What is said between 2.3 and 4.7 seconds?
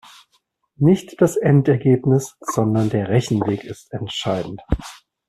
sondern der Rechenweg ist entscheidend.